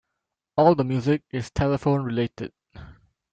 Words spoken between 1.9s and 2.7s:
related.